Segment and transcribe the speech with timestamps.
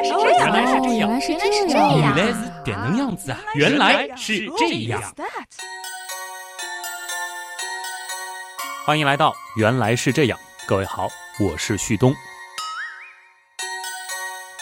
[0.00, 3.38] 来是这样，原来是这样，原来是这样，原来是这能样子啊！
[3.54, 5.02] 原来是这样。
[8.86, 11.06] 欢迎来到《原来是这样》，各位好，
[11.38, 12.14] 我是旭东。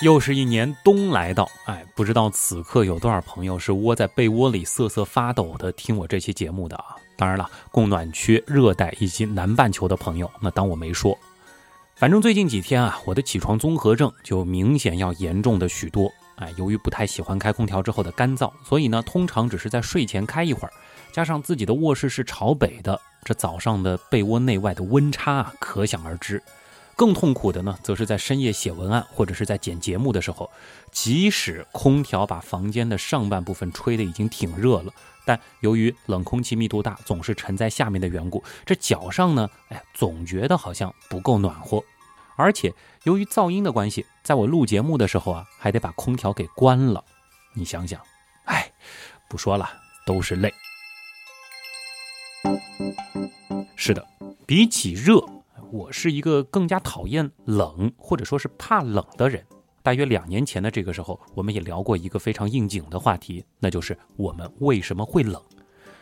[0.00, 6.96] 又是一年冬来到，哎，不知道此刻有多少朋友是窝在被窝里瑟瑟发抖的听我这期节目的啊？
[7.16, 11.16] 当然了，供暖区、热带以及南半球的朋友，那当我没说。
[11.98, 16.08] 反正最近几天啊，我的起床综合症就明显要严重的许多。
[16.36, 20.72] 哎，由于不太喜欢开空调之后的干燥，所以呢，通常只是在睡前开一会儿。
[21.10, 26.40] 加上自己的卧室是朝北的，这早上的被窝内外的温差啊，可想而知。
[26.94, 30.48] 更痛苦的呢，则是在深夜写文案或者是在剪节目的时候，
[30.92, 34.92] 即使空调把房间的上半部分吹得已经挺热了，
[35.24, 41.82] 但由于冷空气密度大，总是沉在下面的缘故，这脚上呢，哎，总觉得好像不够暖和。
[42.38, 47.04] 而且由于噪音的关系，在我录节目的时候啊，还得把空调给关了。
[47.52, 48.00] 你想想，
[48.44, 48.70] 哎，
[49.28, 49.68] 不说了，
[50.06, 50.54] 都是泪。
[53.74, 54.06] 是的，
[54.46, 55.20] 比起热，
[55.72, 59.44] 我是一个更加讨厌冷，或者说是怕冷的人。
[59.82, 65.42] 大约两年前的这个时候，我们也聊过一个非常应景的话题，那就是我们为什么会冷。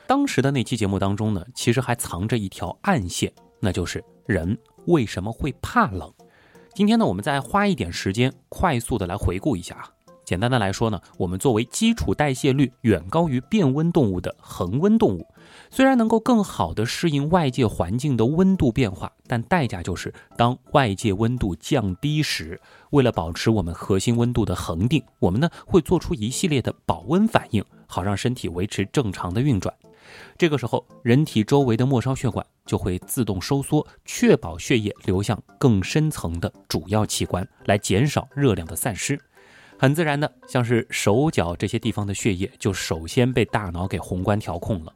[0.06, 6.12] 当时的那期节目当中呢，其实还藏着一条暗线，那就是人为什么会怕冷。
[6.76, 9.88] 今天呢，我们再花一点时间，快速的来回顾一下啊。
[10.26, 15.26] 简单的来说呢，我们作为基础代谢率远高于变温动物的恒温动物，
[15.70, 22.60] 虽然能够更好的适应外界环境的温度变化，但代价就是当外界温度降低时，
[22.90, 29.74] 为了保持我们核心温度的恒定，我们呢会做出一系列的保温反应，好让身体维持正常的运转。
[30.38, 39.18] 这个时候，人体周围的末梢血管就会自动收缩，确保血液流向更深层的主要器官，来减少热量的散失。
[39.78, 44.92] 很自然的，像是手脚这些地方的血液就首先被大脑给宏观调控了。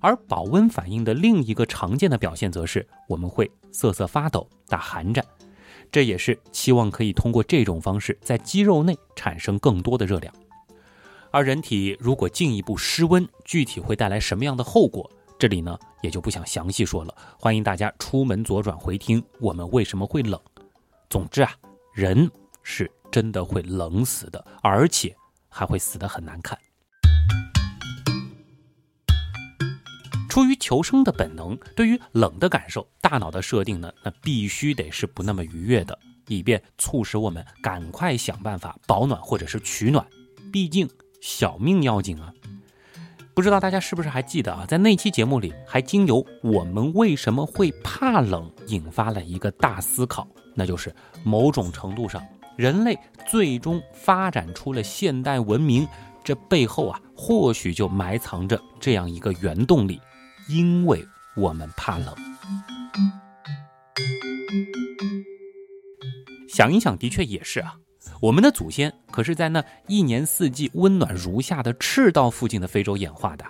[0.00, 5.24] 而保温反应的另一个常见的表现，则是我们会瑟瑟发抖、打寒战，
[5.90, 10.32] 这也是期望可以通过这种方式在肌肉内产生更多的热量。
[11.36, 15.10] 而人体如果进一步失温，具体会带来什么样的后果？
[15.38, 20.40] 这里呢也就不想详细说了，欢迎大家出门左转回听我们为什么会冷。
[21.10, 21.52] 总之啊，
[21.92, 22.30] 人
[22.62, 22.90] 是。
[23.12, 25.14] 真的会冷死的，而且
[25.48, 26.58] 还会死得很难看。
[30.28, 35.98] 出于求生的本能，对于冷的感受，大脑的设定呢，那必须得是不那么愉悦的，
[36.28, 40.06] 以便促使我们赶快想办法保暖或者是取暖。
[40.52, 40.88] 毕竟
[41.26, 42.32] 小命要紧啊！
[43.34, 44.64] 不知道大家是不是还记得啊？
[44.64, 50.94] 在那期节目里，还经由我们为什么会怕冷，引发了一个大思考，那就是
[51.24, 52.24] 某种程度上。
[52.56, 52.96] 人类
[53.28, 55.84] 最终发展出了现代文明，
[56.22, 60.00] 这背后啊，或许就埋藏着这样一个原动力，
[60.48, 61.04] 因为
[61.36, 62.14] 我们怕冷。
[66.48, 67.74] 想一想，的确也是啊，
[68.20, 73.44] 我们的祖先可是在那一年四季温暖如夏的赤道附近的非洲演化的。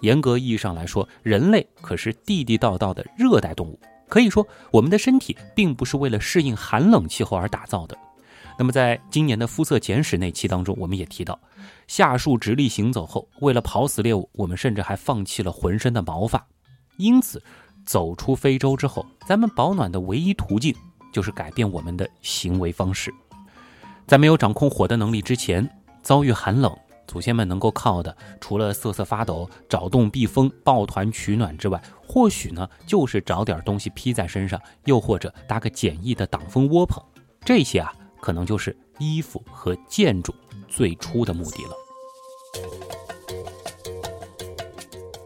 [0.00, 3.78] 严格意义上来说，人类可是地地道道的热带动物。
[4.08, 7.96] 可以说，我们的身体并不是为了适应寒冷气候而打造的。
[8.58, 11.38] 那么，在今年的肤色简史那期当中，我们也提到，
[11.86, 16.44] 下树直立行走后，为了跑死猎物，我们甚至还放弃了浑身的毛发。
[16.96, 17.42] 因此，
[17.84, 20.74] 走出非洲之后，咱们保暖的唯一途径
[21.12, 23.12] 就是改变我们的行为方式。
[24.08, 25.68] 在没有掌控火的能力之前，
[26.02, 26.74] 遭遇寒冷，
[27.06, 37.00] 祖先们能够靠的，除了瑟瑟发抖、找洞避风、抱团取暖之外，或许呢，就是找点东西披在身上，又或者搭个简易的挡风窝棚。
[37.44, 37.92] 这些啊。
[38.20, 40.34] 可能就是衣服和建筑
[40.66, 41.70] 最初的目的了，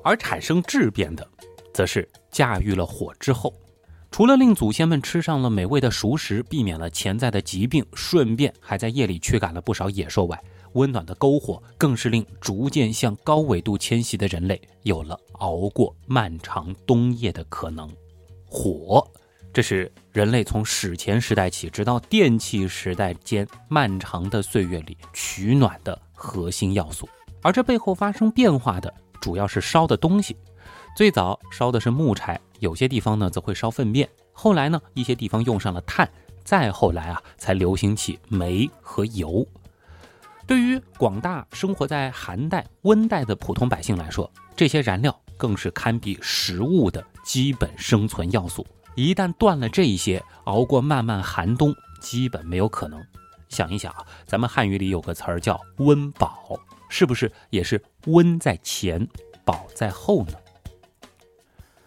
[0.04, 1.26] 而产生质变的，
[1.72, 3.50] 则是驾驭了火之后，
[4.12, 10.38] 除了令祖先们吃上了美味的熟食，避免了潜在的疾病，顺便还在夜里驱赶了不少野兽外，
[10.74, 17.90] 温暖的篝火更是令逐渐向高纬度迁徙的人类有了熬过漫长冬夜的可能。
[18.46, 19.02] 火。
[19.50, 27.08] 这是人类从史前时代起，直到电气时代间漫长的岁月里取暖的核心要素。
[27.42, 30.36] 而这背后发生变化的，主要是烧的东西。
[30.96, 34.08] 最早烧的是木柴，有些地方呢则会烧粪便。
[34.32, 36.08] 后来呢，一些地方用上了碳，
[36.44, 39.44] 再后来啊，才流行起煤和油。
[40.46, 48.64] 对于广大生活在寒带、温带的普通百姓来说，这些燃料更是堪比食物的基本生存要素。
[48.94, 53.04] 一旦断了这一些，熬过漫漫寒冬基本没有可能。
[53.48, 56.58] 想一想啊，咱们汉语里有个词儿叫“温饱”，
[56.88, 59.06] 是不是也是温在前，
[59.44, 60.34] 饱在后呢？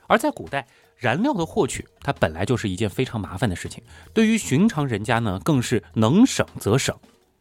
[0.07, 0.67] 而在古代，
[0.97, 6.95] 燃料的获取它本来就是一件非常麻烦的事情，对于寻常人家呢，更是能省则省。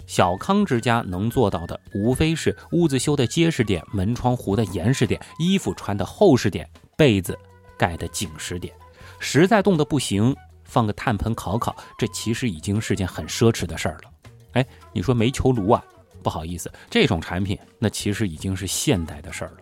[0.07, 7.39] 小康之家能做到的，无非是屋子修的结实点，门窗糊的严实点，衣服穿的厚实点，被子
[7.79, 8.75] 盖的紧实点。
[9.19, 14.11] 实在冻得不行，放个炭盆烤烤，这其实已经是件很奢侈的事儿了。
[14.53, 15.83] 哎，你说煤球炉啊？
[16.23, 19.59] 不好意思，这种产品那其实已经是现代的事儿了。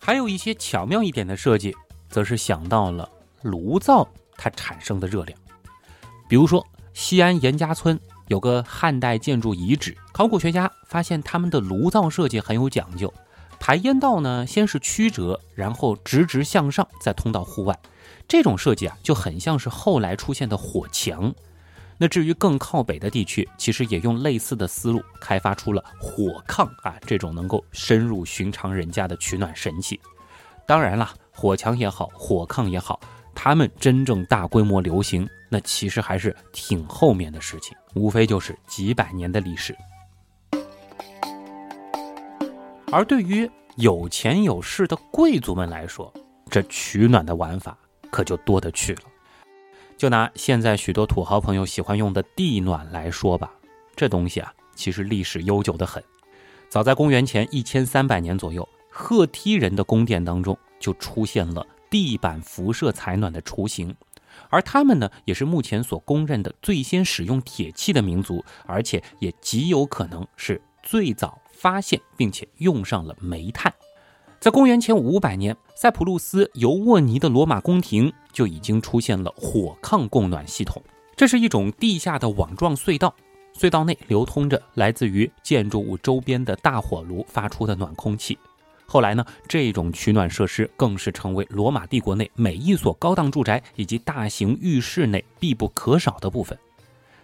[0.00, 1.74] 还有一些巧妙一点的设计，
[2.12, 3.08] 则是想到了
[3.42, 4.06] 炉灶
[4.36, 5.36] 它产生的热量。
[6.28, 6.64] 比如说，
[6.94, 7.98] 西安严家村
[8.28, 13.12] 有个汉代建筑遗址，考古学家发现他们的炉灶设计很有讲究，
[13.58, 17.76] 排烟道呢先是曲折，然后直直向上，再通到户外。
[18.28, 21.34] 这种设计啊，就很像是后来出现的火墙。
[21.98, 30.00] 那至于更靠北的地区，其实也用类似的思路开发出了火炕啊，这种能够深入寻常人家的取暖神器。
[30.66, 33.00] 当然了，火墙也好，火炕也好，
[33.34, 39.76] 他们真正大规模流行，那其实还是挺后面的事情，无非就是几百年的历史。
[42.90, 46.12] 而对于有钱有势的贵族们来说，
[46.50, 47.76] 这取暖的玩法
[48.10, 49.02] 可就多得去了。
[49.96, 53.50] 就拿现在许多土豪朋友喜欢用的地暖来说吧，
[53.96, 56.02] 这东西啊，其实历史悠久的很。
[56.68, 63.94] 早在公元前一千三百年左右，赫梯人的宫殿当中就出现了地板辐射采暖的雏形，
[64.50, 73.72] 而他们呢，也是目前所公认的最先使用铁器的民族，而且也极有可能是最早发现并且用上了煤炭。
[74.40, 80.82] 在公元前五百年，塞浦路斯尤沃尼的罗马宫廷就已经出现了火炕供暖系统。
[81.14, 83.14] 这是一种地下的网状隧道，
[83.54, 88.36] 隧道内流通着来自于建筑物周边的大火炉发出的暖空气。
[88.86, 96.58] 后来呢，这种取暖设施更是成为罗马帝国内每一所高档住宅以及大型浴室内必不可少的部分。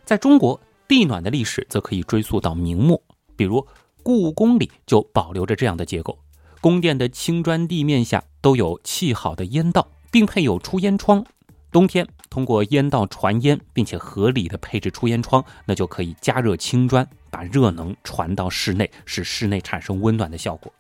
[0.05, 3.03] 在中国，地暖的历史则可以追溯到明末，
[3.37, 3.67] 比如
[4.03, 6.19] 故宫里就保留着这样的结构。
[6.61, 11.25] 宫殿的青砖地面下都有砌好的烟道，并配有出烟窗。
[11.71, 20.73] 冬天通过烟道传烟，并且合理的配置出烟窗，那就可以加热青砖，把热能传到室内，使室内产生温暖的效果。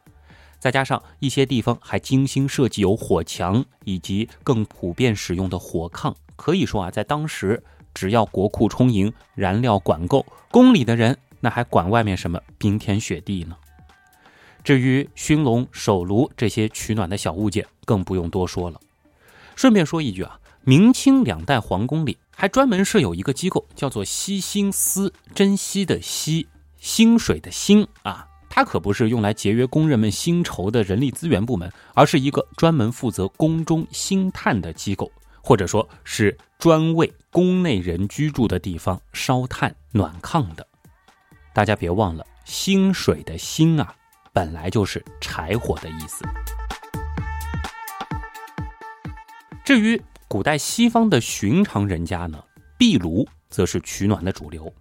[0.58, 7.62] 再加上一些地方还精心设计有火墙，以及更普遍使用的火炕，可以说啊，在当时
[7.94, 13.56] 只要国库充盈，燃料管够，宫里的人那还管外面什么冰天雪地呢？
[14.64, 18.80] 至于熏笼、手炉这些取暖的小物件，更不用多说了。
[19.56, 35.10] 顺便说一句啊，明清两代皇宫里还专门设有一个机构，叫做惜薪司，珍惜的惜，薪水的薪啊，它可不是用来节约工人们薪酬的人力资源部门，而是一个专门负责宫中薪炭的机构，
[35.40, 40.66] 或者说是专为宫内人居住的地方烧炭暖炕的。
[41.52, 43.94] 大家别忘了，薪水的薪啊。
[44.30, 46.24] 本来就是柴火的意思。
[49.64, 52.42] 至于古代西方的寻常人家呢，
[52.76, 54.72] 壁炉则是取暖的主流。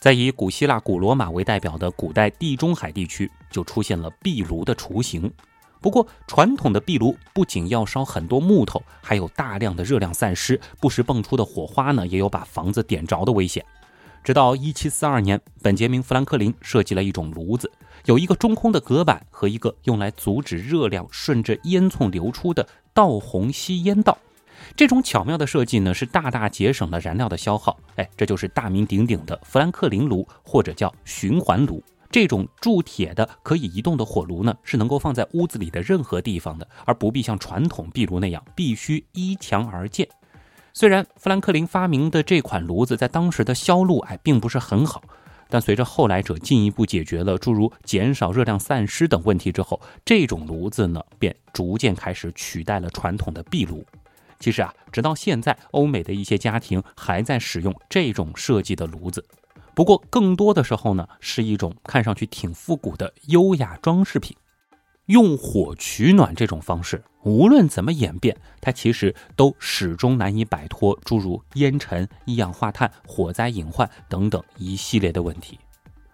[0.00, 5.30] 在以古希腊、古罗马为代表的古代地中海地区，就出现了壁炉的雏形。
[5.78, 13.62] 不过，传统的壁炉不仅要烧很多木头，还有大量的热量散失，不时蹦出的火花呢，也有把房子点着的危险。
[14.24, 17.70] 直到1742年，本杰明·富兰克林设计了一种炉子。
[18.06, 24.16] 有一个中空的隔板和一个用来阻止热量顺着烟囱流出的倒虹吸烟道，
[24.76, 27.78] 这种巧妙的设计呢，是大大节省了燃料的消耗。
[27.96, 31.82] 哎，这就是大名鼎鼎的富兰克林炉，或者叫循环炉。
[32.10, 40.08] 这种铸铁的可以移动的火炉呢，是能够放在屋子里的任何地方的，而不必像传统壁炉那样必须依墙而建。
[40.72, 45.02] 虽然富兰克林发明的这款炉子在当时的销路哎并不是很好。
[45.52, 53.84] 但随着后来者进一步解决了诸如减少热量散失等问题之后，这种炉子呢便逐渐开始取代了传统的壁炉。
[54.40, 59.24] 其实啊，直到现在，欧美的一些家庭还在使用这种设计的炉子，
[59.74, 64.36] 不过更多的时候呢，是一种看上去挺复古的优雅装饰品。
[65.06, 75.58] 用火取暖这种方式，无论怎么演变，它其实都始终难以摆脱诸如烟尘、一氧化碳、火灾隐患等等一系列的问题。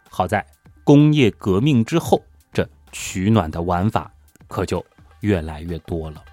[0.08, 0.44] 好在
[0.82, 4.10] 工业革命之后，这取暖的玩法
[4.48, 4.84] 可就
[5.20, 6.24] 越来越多了。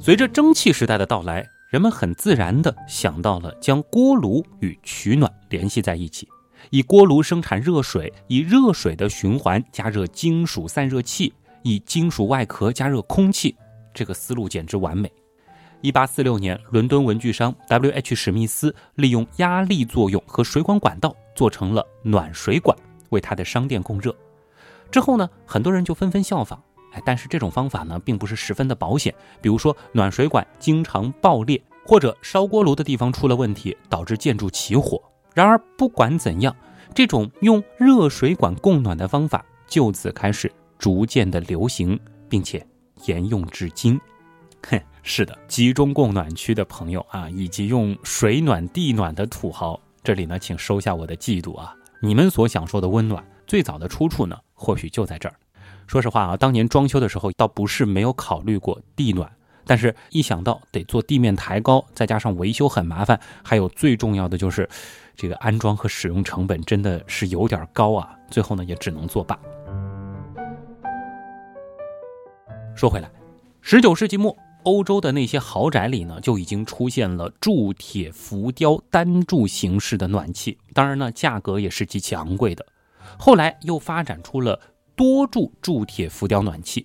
[0.00, 6.26] 随着蒸汽时代的到来，人们很自然地想到了将锅炉与取暖联系在一起，
[6.70, 13.56] 以锅炉生产热水，以热水的循环加热金属散热器，以金属外壳加热空气，
[13.92, 15.12] 这个思路简直完美。
[15.80, 18.14] 一八四六年，伦敦文具商 W.H.
[18.14, 22.76] 史密斯利用压力作用和水管管道做成了暖水管，
[23.10, 24.14] 为他的商店供热。
[24.90, 26.62] 之后呢，很多人就纷纷效仿。
[26.92, 29.14] 哎，但是这种方法呢，并不是十分的保险。
[29.40, 35.00] 比如说，暖水管经常爆裂，或者烧锅炉的地方出了问题，导致建筑起火。
[35.34, 36.54] 然而，不管怎样，
[36.94, 42.66] 这种用热水管供暖的方法就此开始逐渐的流行，并且
[43.04, 44.00] 沿用至今。
[44.66, 51.74] 哼，是的，集中供暖区的朋友啊，以及用水暖地暖的土豪，这里呢，请收下我的嫉妒啊！
[52.00, 55.34] 你们所享受的温暖，最早的出处呢，或许就在这儿。
[55.88, 59.32] 说实话啊，当年装修的时候倒不是没有考虑过地暖，
[59.64, 64.68] 但是一想到得做地面抬高，再加上维修很麻烦，还有最重要的就是
[65.16, 69.38] 这个安装和使用成本真的是有点高啊，最后呢也只能作罢。
[72.76, 73.10] 说回来，
[73.62, 82.66] 十九世纪末，欧洲的那些豪宅里呢就已经出现了铸铁浮雕单柱形式的暖气，当然呢价格也是极其昂贵的。
[83.16, 84.60] 后来又发展出了。
[84.98, 86.84] 多柱铸铁浮雕暖气，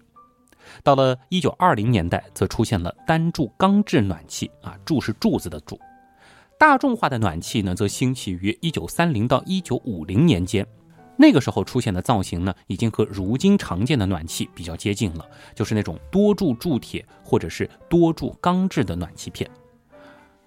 [0.84, 5.80] 到了一九二零年代，则出现了单柱钢制暖气啊，柱是柱子的柱。
[6.60, 10.64] 大众化的暖气呢，则兴起于一九三零到一九五零年间。
[11.18, 19.50] 那个时候出现的造型呢，已经和如今常见的暖气比较接近了，就是那种多柱铸铁或者是多柱钢制的暖气片。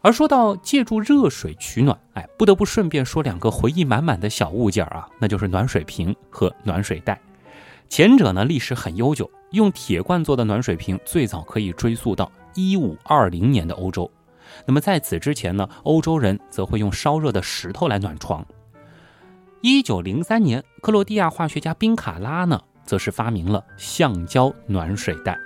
[0.03, 7.21] 而说到借助热水取暖，哎，不得不顺便说两个回忆满满的小物件啊，那就是暖水瓶和暖水袋。
[7.89, 14.11] 前者呢历史很悠久，用铁罐做的暖水瓶最早可以追溯到一五二零年的欧洲。
[14.67, 18.45] 那么在此之前呢，欧洲人则会用烧热的石头来暖床。
[19.63, 25.39] 一九零三年，克罗地亚化学家宾卡拉呢，则是发明了橡胶暖水袋。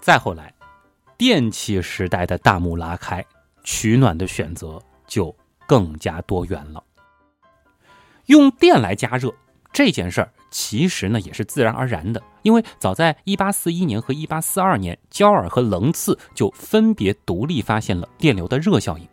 [0.00, 0.54] 再后来，
[1.18, 3.24] 电气时代的大幕拉开，
[3.64, 5.34] 取暖的选择就
[5.66, 6.82] 更加多元了。
[8.30, 9.34] 用电来加热
[9.72, 19.08] 这件事儿，其实呢也是自然而然的，因为早在1841年和1842年，焦耳和棱次就分别独立发现了电流的热效应。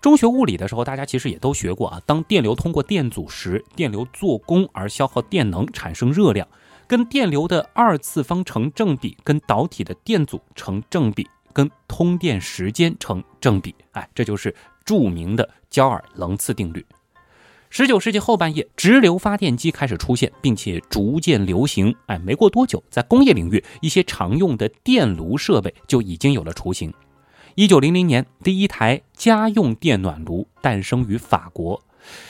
[0.00, 6.48] 中学物理的时候，大家其实也都学过啊，当电流通过电阻时，电流做功而消耗电能，产生热量，
[6.86, 13.74] 跟电流的二次方成正比，跟导体的电阻成正比，跟通电时间成正比。
[13.92, 14.54] 哎，这就是
[14.86, 16.82] 著名的焦耳棱次定律。
[17.70, 21.94] 十九世纪后半叶，直流发电机开始出现，并且逐渐流行。
[22.06, 26.92] 哎，没过多久，在工业领域，一些常用的电炉设备就已经有了雏形。
[27.54, 31.82] 一九零零年，第一台家用电暖炉诞生于法国。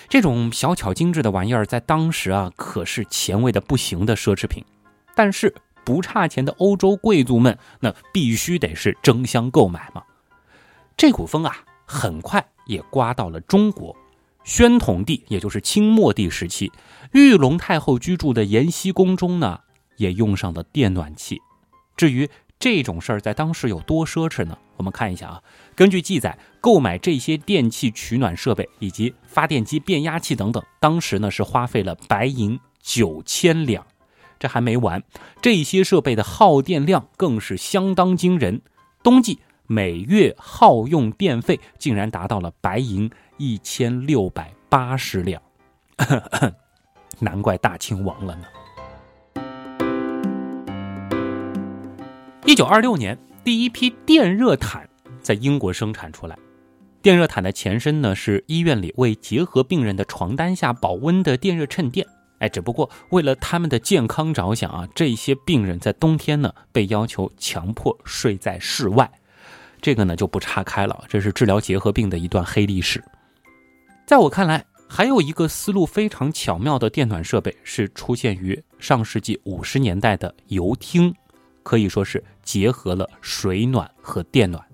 [0.09, 4.65] 这种小巧精致的玩意儿，在当时啊，可是前卫的不行的奢侈品。
[5.15, 5.55] 但是
[5.85, 10.03] 不差钱的欧洲贵族们，那必须得是争相购买嘛。
[10.97, 13.95] 这股风啊，很快也刮到了中国。
[14.49, 16.73] 宣统帝，也就是清末帝时期，
[17.13, 19.61] 玉龙太后居住的延禧宫中呢，
[19.99, 21.43] 也用上了电暖气。
[21.99, 22.27] 至于
[22.59, 24.57] 这种事儿在当时有多奢侈呢？
[24.79, 25.43] 我们看一下啊，
[25.77, 33.87] 根据记载，购买这些电器取暖设备以及发电机、变压器等等，当时呢是花费了白银九千两。
[34.39, 35.03] 这还没完，
[35.43, 38.63] 这些设备的耗电量更是相当惊人，
[39.03, 43.11] 冬季每月耗用电费竟然达到了白银。
[43.39, 45.41] 一千六百八十两，
[47.21, 48.45] 难怪大清亡了呢。
[52.45, 54.89] 一九二六年，第一批电热毯
[55.23, 56.37] 在英国生产出来。
[57.01, 62.05] 电热毯的前身呢，是医院里为结核病人的床单下保温的电热衬垫。
[62.41, 69.09] 哎，只不过为了他们的健康着想啊，这些病人在冬天呢被要求强迫睡在室外。
[69.81, 73.05] 这个呢就不岔开了，这是治疗结核病的一段黑历史。
[74.09, 81.15] 在我看来，还有一个思路非常巧妙的电暖设备是出现于上世纪五十年代的油汀，
[81.63, 84.65] 可以说是结合了水暖和电暖。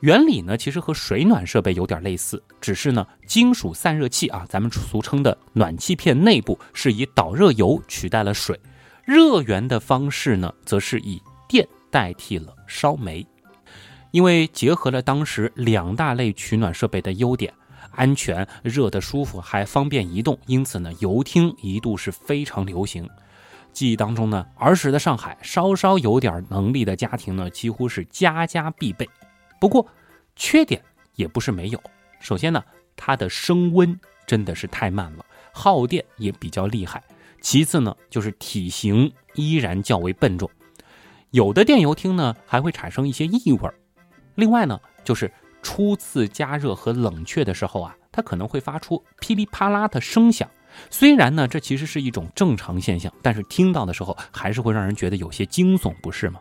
[0.00, 8.60] 原理呢，其实和水暖设备有点类似，只是呢，金属散热器啊，咱们俗称的暖气片内部是以导热油取代了水，
[9.02, 13.26] 热源的方式呢，则是以电代替了烧煤。
[14.10, 17.50] 因为结合了当时两大类取暖设备的优点。
[17.98, 23.10] 安全、热的舒服，还方便移动，因此呢，油汀一度是非常流行。
[23.72, 29.08] 记忆当中呢，儿时的上海，稍稍有点能力的家庭呢，几乎是家家必备。
[29.60, 29.84] 不过，
[30.36, 30.80] 缺点
[31.16, 31.82] 也不是没有。
[32.20, 32.62] 首先呢，
[32.96, 37.02] 它的升温真的是太慢了，耗电也比较厉害。
[37.40, 40.48] 其次呢，就是体型依然较为笨重，
[41.30, 43.68] 有的电油厅呢还会产生一些异味。
[44.36, 45.30] 另外呢，就是
[45.62, 50.48] 初次加热和冷却的时候啊，它可能会发出噼里啪啦的声响。
[50.90, 56.40] 虽然呢，这其实是一种正常现象，但是听到的时候还是会让人觉得有些惊悚，不是吗？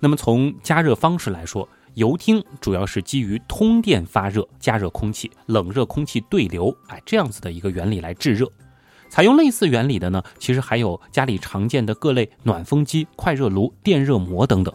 [0.00, 8.50] 那么从加热方式来说，油汀主要是基于通电发热、加热空气、冷热空气对流，哎，这样子的一个原理来制热。
[9.08, 14.74] 采用类似原理的呢，其实还有家里常见的各类暖风机、快热炉、电热膜等等。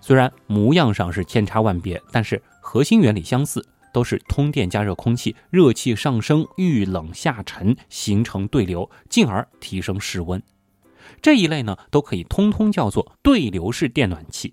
[0.00, 3.64] 虽然模样上是千差万别，但是核心原理相似。
[3.92, 10.42] 都是通电加热空气，热气上升，遇冷下沉，形成对流，进而提升室温。
[11.22, 14.52] 这一类呢，都可以通通叫做对流式电暖器。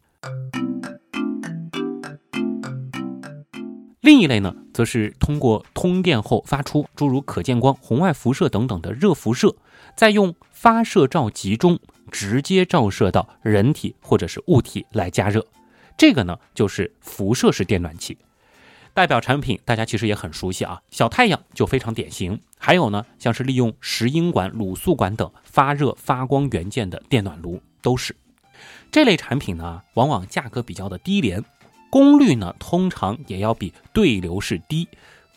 [3.99, 9.53] 另一类呢，则是通过通电后发出诸如可见光、红外辐射等等的热辐射，
[9.97, 11.77] 再用发射罩集中，
[12.09, 15.45] 直接照射到人体或者是物体来加热。
[15.97, 18.17] 这个呢，就是辐射式电暖器。
[18.93, 22.39] 代表产品大家其实也很熟悉啊，小太阳就非常典型。
[22.59, 28.15] 还有呢，像是利用石英管、卤素管等发热发光元件的电暖炉都是
[28.91, 31.43] 这类产品呢，往往价格比较的低廉，
[31.89, 34.87] 功率呢通常也要比对流式低，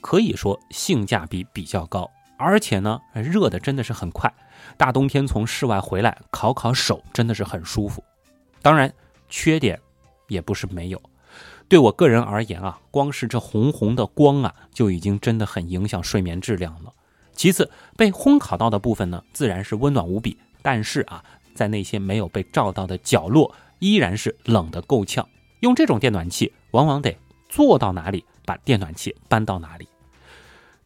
[0.03, 4.33] 可以说性价比比较高，而且呢热的真的是很快。
[4.77, 8.05] 大冬天从室外回来烤烤手真的是很舒服。
[8.61, 8.93] 当然，
[9.31, 9.81] 缺点
[10.29, 11.01] 也不是没有。
[11.69, 16.93] 对我个人而言啊，光是这红红的光啊，就已经真的很影响睡眠质量了。
[17.33, 21.23] 其次，被烘烤到的部分呢，自然是温暖无比，但是啊，
[21.55, 25.29] 在那些没有被照到的角落，依然是冷得够呛。
[25.61, 27.15] 用这种电暖器，往往得
[27.49, 29.89] 坐到哪里，把电暖器搬到哪里。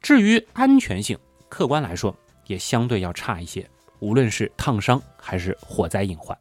[0.00, 6.37] 至于安全性，客观来说，也相对要差一些，无论是烫伤还是火灾隐患。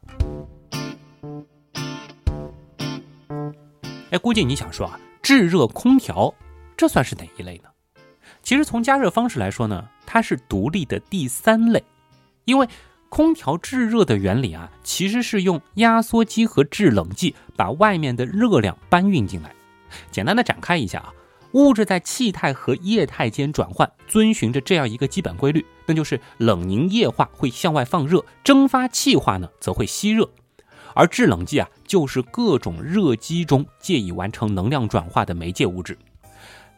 [4.10, 6.34] 哎，估计你想说啊，制热空调
[6.76, 7.68] 这算是哪一类呢？
[8.42, 11.84] 其实从加热方式来说呢，它是独立的第三类，
[12.44, 12.68] 因为
[13.08, 19.54] 空调制热的原理啊，其实是用压缩机和制冷剂把外面的热量搬运进来。
[20.10, 21.12] 简单的展开一下啊，
[21.52, 30.28] 物质在气态和液态间转换，遵循着这样一个基本规律，那就是冷凝液化会向外放热，蒸发气化呢则会吸热。
[30.94, 35.96] 而制冷剂啊，就是各种热机中借以完成能量转化的媒介物质。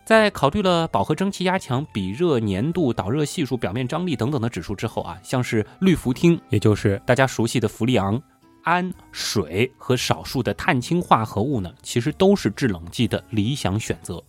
[0.04, 8.20] 在考虑了饱和蒸汽压强、比热粘度、导热系数、表面张力等等的指数之后啊，像是氯氟烃，也就是大家熟悉的氟利昂、
[8.64, 14.22] 氨、水和少数的碳氢化合物呢，其实都是制冷剂的理想选择。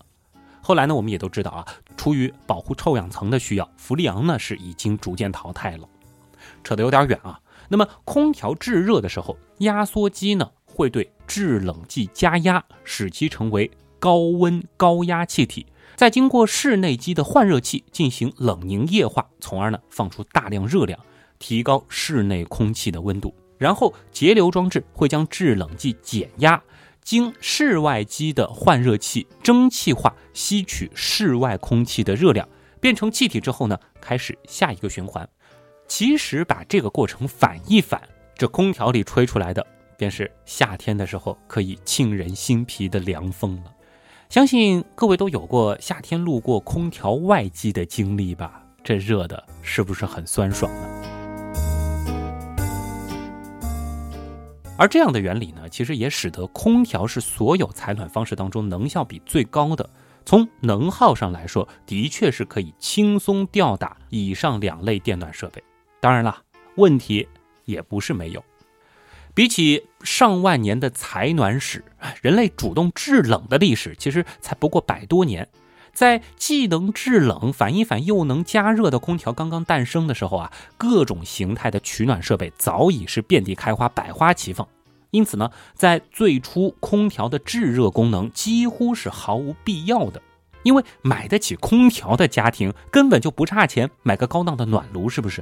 [0.62, 1.66] 后来呢，我们也都知道啊，
[1.98, 5.90] 出于保护臭氧层的需要，氟利昂呢是已经逐渐淘汰了。
[6.64, 7.40] 扯得有点远啊。
[7.70, 21.00] 那么，空调制热的时候，压缩机呢会对制冷剂加压，使其成为高温高压气体，再经过室内机的换热器进行冷凝液化，从而呢放出大量热量，
[21.40, 23.34] 提高室内空气的温度。
[23.58, 26.62] 然后节流装置会将制冷剂减压，
[27.02, 32.48] 经室外机的换热器蒸汽化吸取室外空气的热量，
[32.82, 35.30] 变成气体之后呢，开始下一个循环。
[35.88, 38.02] 其实把这个过程反一反，
[38.36, 39.66] 这空调里吹出来的
[39.98, 43.72] 便是夏天的时候可以沁人心脾的凉风了。
[44.30, 48.64] 相信各位都有过夏天路过空调外机的经历吧？
[48.84, 50.90] 这热的是不是很酸爽呢？
[54.76, 59.88] 而这样的原理呢，其实也使得空调是所有采暖方式当中能效比最高的。
[60.26, 65.64] 从能耗上来说，的确是可以轻松吊打以上两类电暖设备。
[66.04, 66.42] 当然了，
[66.76, 67.30] 问题
[67.64, 68.44] 也不是没有。
[69.34, 71.82] 比起上万年的采暖史，
[72.22, 75.48] 人类主动制冷的历史其实才不过百多年。
[75.94, 84.68] 在既能制冷、反一反又能加热的空调刚刚诞生的时候啊，各种形态的取暖设备早已是遍地开花、百花齐放。
[85.12, 90.22] 因此呢，在最初，空调的制热功能几乎是毫无必要的，
[90.64, 95.42] 因为买得起空调的家庭根本就不差钱买个高档的暖炉，是不是？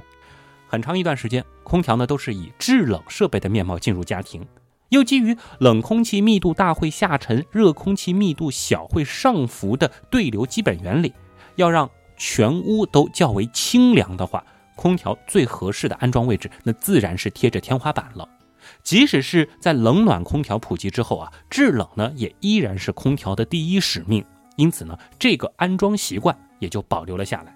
[0.72, 4.48] 很长一段时间，空调呢都是以制冷设备的面貌进入家庭，
[4.88, 11.14] 又基于冷空气密度大会下沉，热空气密度小会上浮的对流基本原理，
[11.58, 14.42] 要让全屋都较为清凉的话，
[14.78, 18.26] 空调最合适的安装位置，那自然是贴着天花板了。
[18.82, 24.24] 即使是在冷暖空调普及之后啊，制冷呢也依然是空调的第一使命。
[24.56, 27.54] 因此呢，这个安装习惯也就保留了下来。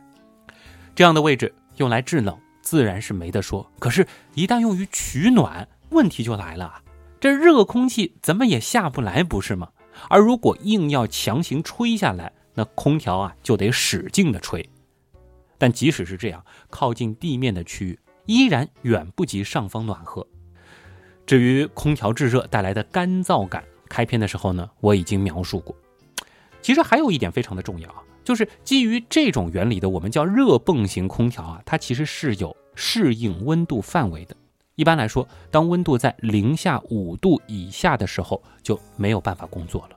[0.93, 3.71] 这样的位置用来制冷，自然是没得说。
[3.79, 6.81] 可是，一旦用于取暖，问题就来了！
[7.21, 9.69] 这热空气怎么也下不来，不是吗？
[10.09, 14.67] 而如果硬要强行吹下来，那空调啊就得使劲的吹。
[15.57, 20.27] 但即使是这样，靠近地面的区域依然远不及上方暖和。
[21.25, 25.75] 至于空调制热带来的干燥感，开篇的时候呢，我已经描述过。
[26.61, 34.35] 其实还有一点非常的重要啊，就是基于这种原理的我们叫热泵型空调啊，它其实是有适应温度范围的。
[34.75, 39.95] 一般来说，当温度在零下五度以下的时候，就没有办法工作了。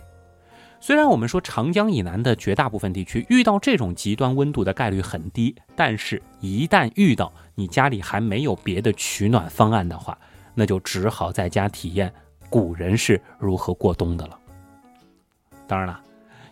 [0.78, 10.16] 虽然我们说长江以南的绝大部分地区遇到这种极端温度的概率很低，但是，一旦遇到，你家里还没有别的取暖方案的话，
[10.54, 12.14] 那就只好在家体验
[12.48, 14.38] 古人是如何过冬的了。
[15.66, 16.00] 当然了，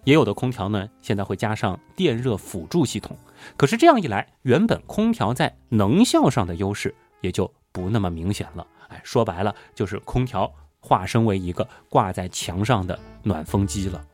[0.07, 3.17] 也有的空调呢，现在会加上电热辅助系统，
[3.57, 8.65] 可是这样一来，原本空调在能效上的优势也就不那么明显了。
[8.87, 14.07] 哎，说白了，就是空调化身为一个挂在墙上的暖风机了。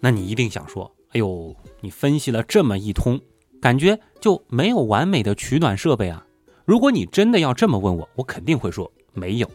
[0.00, 3.20] 那你一定想说，哎呦，你分析了这么一通，
[3.60, 6.26] 感觉就没有完美的取暖设备啊？
[6.64, 9.48] 如果你真的要这么问我，我肯定会说没有。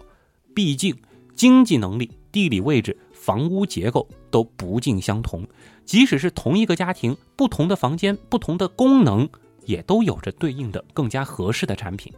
[0.55, 0.95] 毕竟
[1.39, 5.47] 经济能力、地理位置、房屋结构都不尽相同，
[5.85, 9.25] 即使是同一个家庭，不同的房间、不同的功能，
[9.63, 12.11] 也都有着对应的更加合适的产品。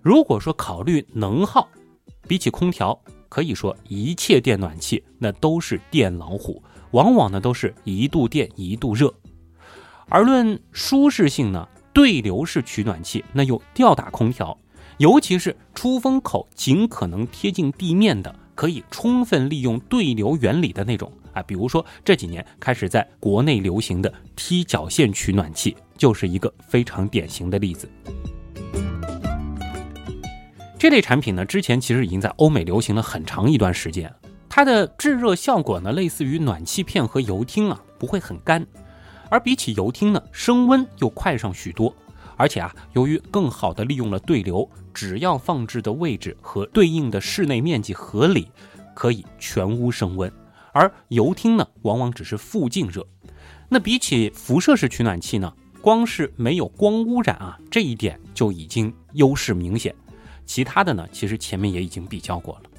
[0.00, 1.68] 如果说考虑能耗，
[2.28, 2.96] 比起空调，
[3.28, 6.62] 可以说一切电暖气那都是电老虎。
[6.92, 9.12] 往往呢都是一度电一度热，
[10.08, 14.56] 而论舒适性呢，对流式取暖器那又吊打空调，
[14.98, 27.88] 尤其是出风口尽可能贴近地面的，可以充分利用对流原理的那种啊，比如说这几年开始在国内流行的踢脚线取暖器，就是一个非常典型的例子。
[30.78, 34.12] 这类产品呢，之前其实已经在欧美流行了很长一段时间。
[34.48, 38.64] 它的制热效果呢，类似于暖气片和油汀啊，不会很干，
[39.28, 41.92] 而比起油汀呢，升温又快上许多。
[42.36, 48.50] 而且啊，由于更好的利用了对流，只要放置的位置和对应的室内面积合理，
[48.94, 50.32] 可以全屋升温。
[50.72, 53.06] 而油汀呢，往往只是附近热。
[53.68, 59.94] 那比起辐射式取暖器呢，光是没有光污染啊，这一点就已经优势明显。
[60.44, 62.70] 其他的呢，其实前面也已经比较过了。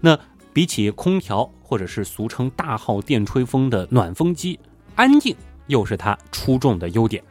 [0.00, 0.18] 那。
[0.50, 4.58] 比起空调或者是俗称大号电吹风的暖风机，
[4.96, 5.36] 安静
[5.68, 7.22] 又是它出众的优点。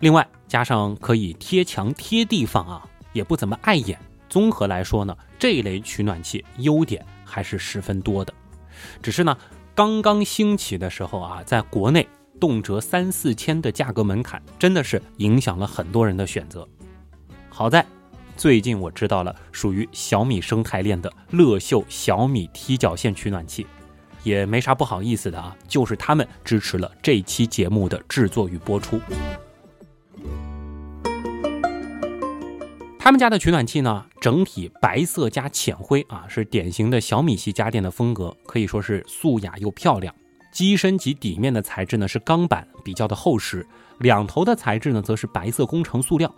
[0.00, 3.98] 另外加上可以贴墙贴地放啊，也不怎么碍眼。
[4.28, 8.34] 综合来说呢，这一类取暖器优点还是十分多的。
[9.02, 9.36] 只是呢，
[9.74, 12.08] 刚刚兴起的时候啊，在国内
[12.40, 16.66] 动辄三四千的价格门槛，真的是影响了很多人的选择。
[17.48, 17.84] 好在。
[18.36, 23.66] 最近我知道了属于小米生态链的乐秀小米踢脚线取暖器，
[24.22, 28.98] 也没啥不好意思的啊，就是他们支持了这期节目的制作与播出。
[33.02, 40.14] 他们家的取暖器呢，整体白色加浅灰啊，是典型的小米系家电的风格，可以说是素雅又漂亮。
[40.52, 43.66] 机身及底面的材质呢是钢板，比较的厚实，
[44.00, 46.32] 两头的材质呢则是白色工程塑料。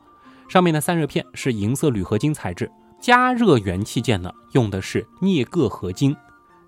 [0.48, 2.70] 上面的散热片是银色铝合金材质，
[3.01, 6.16] 加热元器件呢用的是镍铬合金，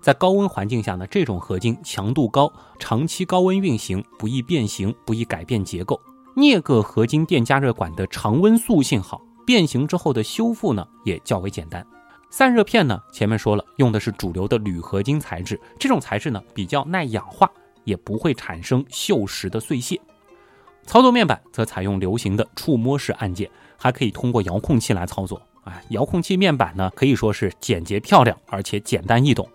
[0.01, 6.01] 在高温环境下呢，这种合金强度高，长期高温运行不易变形，不易改变结构。
[6.35, 11.85] 镍铬合金电加热管的常温塑性好，变形之后的修复呢也较为简单。
[12.29, 17.49] 散热片呢，前面说了用的是主流的铝合金材质，这种材质呢比较耐氧化，
[17.83, 20.01] 也不会产生锈蚀的碎屑。
[20.85, 23.49] 操作面板则采用流行的触摸式按键。
[23.77, 29.47] 还可以通过遥控器来操作，哎，遥控器面板呢可以说是简洁漂亮，而且简单易懂。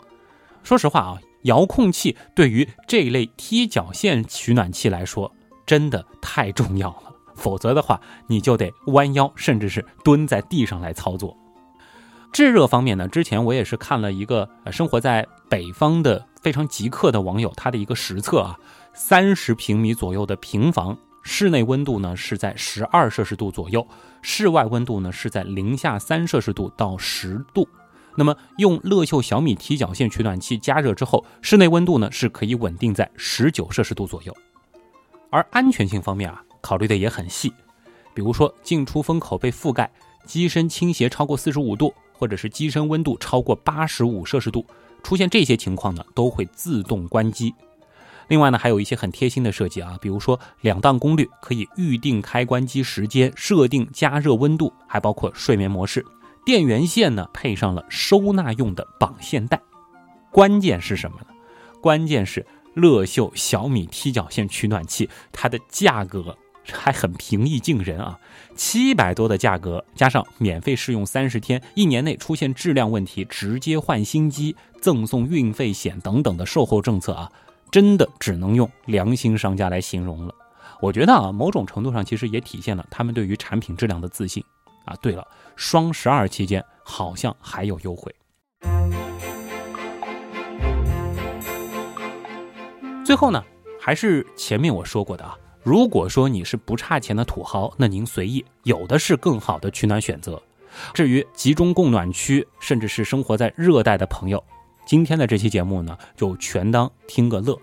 [0.63, 5.33] 说实话啊，遥控器对于这一类踢脚线取暖器来说
[5.65, 7.10] 真的太重要了，
[7.41, 11.37] 否则的话你就得弯腰，甚至是蹲在地上来操作。
[12.33, 18.57] 制热方面呢，之前我也是看了一个生活在北方的非常极客的网友他的一个实测啊，
[18.95, 20.97] 三十平米左右的平房。
[21.23, 23.87] 室内温度呢是在十二摄氏度左右，
[24.23, 27.69] 室外温度呢是在零下三摄氏度到十度。
[28.17, 34.35] 那么用乐秀小米踢脚线取暖器加热之后，室内温度呢是可以稳定在十九摄氏度左右。
[35.31, 37.53] 而安全性方面啊，考虑的也很细，
[38.15, 39.91] 比如说进出风口被覆盖，
[40.25, 44.67] 机身倾斜超过四十五度，或者是机身温度超过八十五摄氏度，
[45.03, 47.55] 出现这些情况呢，都会自动关机。
[48.29, 56.05] 另外呢，还有一些很贴心的设计啊，比如说两档功率可以预定开关机时间，设定加热温度，还包括睡眠模式。
[56.45, 59.61] 电源线呢配上了收纳用的绑线带。
[60.31, 61.27] 关键是什么呢？
[61.81, 68.19] 关键是乐秀小米踢脚线取暖器，它的价格还很平易近人啊，
[68.55, 77.31] 七百多的价格，加上免费试用三十天，一年内出现质量问题直接换新机，赠送运费险等等的售后政策啊。
[77.71, 80.35] 真的只能用良心商家来形容了。
[80.81, 84.43] 我觉得啊，某种程度上其实也体现了他们对于产品质量的自信
[84.85, 84.97] 啊。
[85.01, 88.13] 对了，双十二期间好像还有优惠。
[93.05, 93.45] 最后呢，
[93.81, 100.41] 还是前面我说过的啊，如果说你是不差钱的土豪，那您随意，有的是更好的取暖选择。
[100.95, 104.43] 至于集中供暖区，甚至是生活在热带的朋友。
[104.87, 107.59] 今天的这期节目呢，就全当听个乐。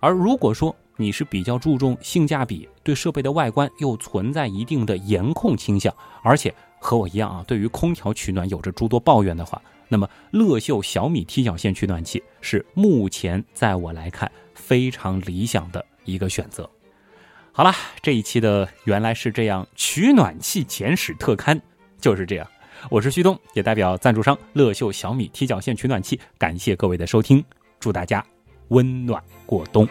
[0.00, 16.68] 而如果说你是比较注重性价比，对设备的外观又存在一定的颜控倾向，而且和我一样啊，对于空调取暖有着诸多抱怨的话，那么乐秀小米踢脚线取暖器是目前在我来看非常理想的一个选择。
[17.52, 21.60] 好了，这一期的原来是这样取暖器简史特刊
[22.00, 22.46] 就是这样。
[22.88, 27.44] 我是旭东，也代表赞助商乐秀小米踢脚线取暖器，感谢各位的收听，
[27.80, 28.24] 祝大家
[28.68, 29.86] 温暖过冬。